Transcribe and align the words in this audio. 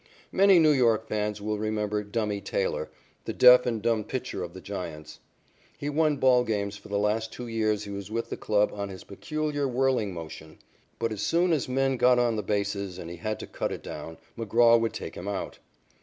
Many 0.31 0.57
New 0.57 0.71
York 0.71 1.05
fans 1.07 1.41
will 1.43 1.59
remember 1.59 2.01
"Dummy" 2.03 2.41
Taylor, 2.41 2.89
the 3.25 3.33
deaf 3.33 3.67
and 3.67 3.83
dumb 3.83 4.03
pitcher 4.03 4.41
of 4.41 4.55
the 4.55 4.59
Giants. 4.59 5.19
He 5.77 5.89
won 5.91 6.17
ball 6.17 6.43
games 6.43 6.75
for 6.75 6.87
the 6.87 6.97
last 6.97 7.31
two 7.31 7.45
years 7.45 7.83
he 7.83 7.91
was 7.91 8.09
with 8.09 8.31
the 8.31 8.35
club 8.35 8.71
on 8.73 8.89
his 8.89 9.03
peculiar, 9.03 9.67
whirling 9.67 10.11
motion, 10.11 10.57
but 10.97 11.11
as 11.11 11.21
soon 11.21 11.53
as 11.53 11.69
men 11.69 11.97
got 11.97 12.17
on 12.17 12.35
the 12.35 12.41
bases 12.41 12.97
and 12.97 13.11
he 13.11 13.17
had 13.17 13.39
to 13.41 13.45
cut 13.45 13.71
it 13.71 13.83
down, 13.83 14.17
McGraw 14.35 14.79
would 14.81 14.93
take 14.93 15.13
him 15.13 15.27
out. 15.27 15.59